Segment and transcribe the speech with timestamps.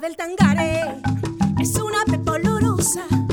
[0.00, 1.00] del tangare
[1.60, 3.23] es una pepolorosa.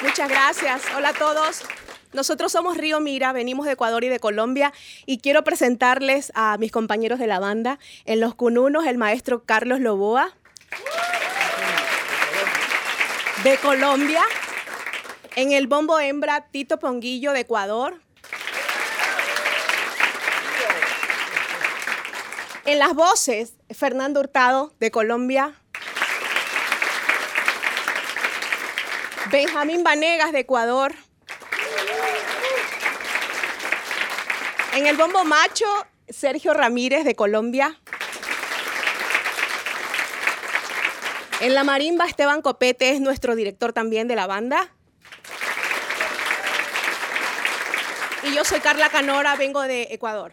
[0.00, 0.82] Muchas gracias.
[0.96, 1.62] Hola a todos.
[2.12, 4.72] Nosotros somos Río Mira, venimos de Ecuador y de Colombia
[5.06, 7.78] y quiero presentarles a mis compañeros de la banda.
[8.04, 10.34] En Los Cununos, el maestro Carlos Loboa.
[13.42, 14.22] De Colombia.
[15.34, 18.00] En el bombo hembra, Tito Ponguillo de Ecuador.
[22.64, 25.54] En las voces, Fernando Hurtado de Colombia.
[29.30, 30.94] Benjamín Vanegas de Ecuador.
[34.74, 35.66] En el bombo macho,
[36.08, 37.78] Sergio Ramírez de Colombia.
[41.40, 44.72] En la marimba, Esteban Copete es nuestro director también de la banda.
[48.22, 50.32] Y yo soy Carla Canora, vengo de Ecuador.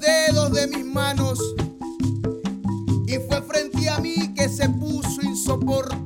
[0.00, 1.38] dedos de mis manos
[3.06, 6.01] y fue frente a mí que se puso insoportable.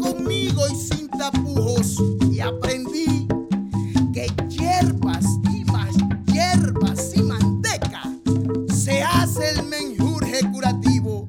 [0.00, 1.96] Conmigo y sin tapujos.
[2.30, 3.26] Y aprendí
[4.12, 5.94] que hierbas y más
[6.26, 8.02] hierbas y manteca
[8.74, 11.26] se hace el menjurje curativo.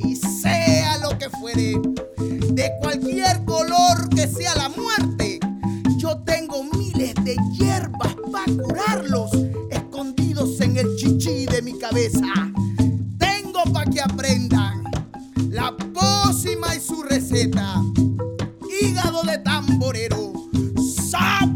[0.00, 1.80] Y sea lo que fuere
[2.52, 5.40] de cualquier color que sea la muerte
[5.96, 9.30] yo tengo miles de hierbas para curarlos
[9.70, 12.52] escondidos en el chichi de mi cabeza.
[13.18, 14.55] Tengo para que aprendan
[19.42, 20.32] tamborero.
[21.10, 21.55] ¡Sab!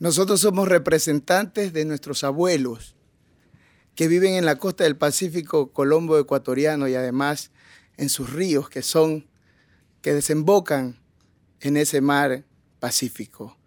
[0.00, 2.96] Nosotros somos representantes de nuestros abuelos
[3.94, 7.50] que viven en la costa del Pacífico colombo ecuatoriano y además
[7.98, 9.28] en sus ríos que son
[10.00, 10.98] que desembocan
[11.60, 12.44] en ese mar
[12.78, 13.58] Pacífico.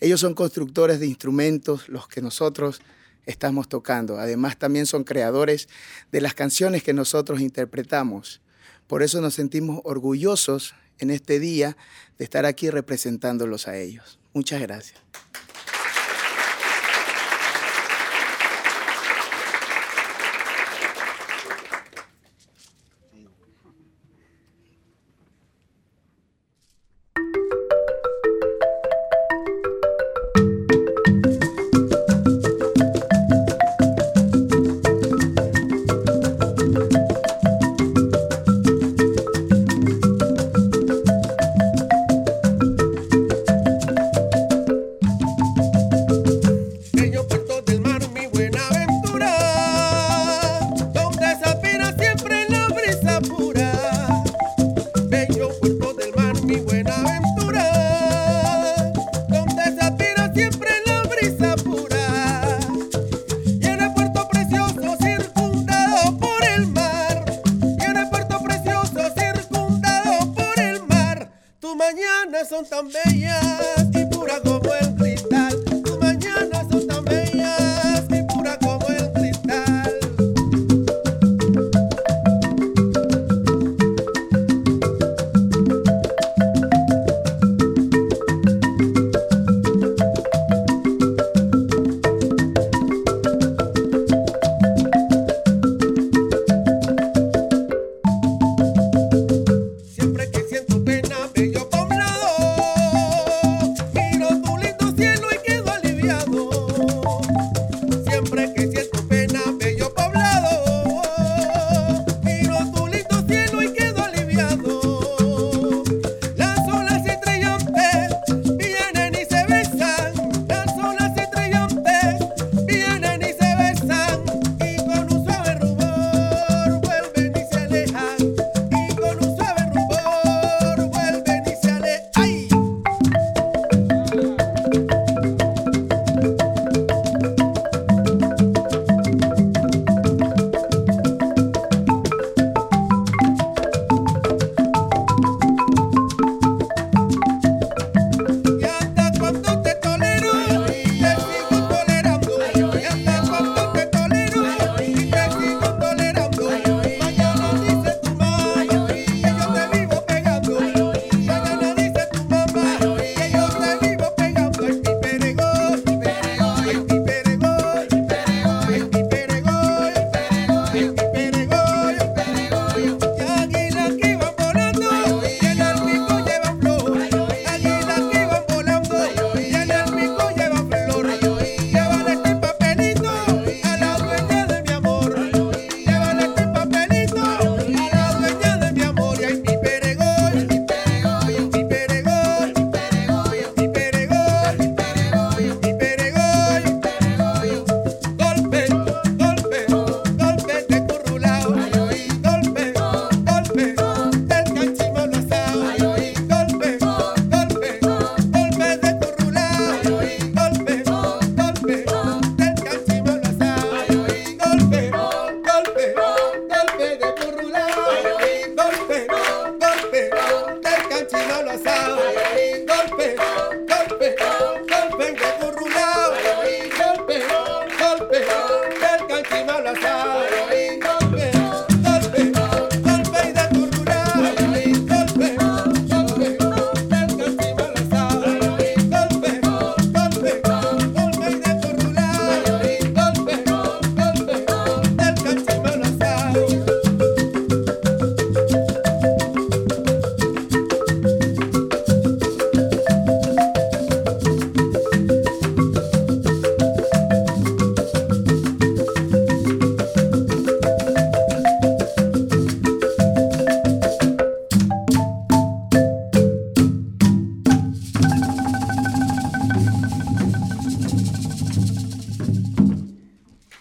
[0.00, 2.82] Ellos son constructores de instrumentos, los que nosotros
[3.24, 4.18] estamos tocando.
[4.18, 5.66] Además también son creadores
[6.12, 8.42] de las canciones que nosotros interpretamos.
[8.86, 11.78] Por eso nos sentimos orgullosos en este día
[12.18, 14.18] de estar aquí representándolos a ellos.
[14.34, 15.00] Muchas gracias.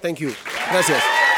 [0.09, 0.33] Thank you.
[0.71, 1.28] Gracias.